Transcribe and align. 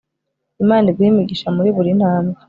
imana 0.63 0.85
iguhe 0.91 1.09
imigisha 1.11 1.47
muri 1.55 1.69
buri 1.75 1.91
ntambwe 1.99 2.37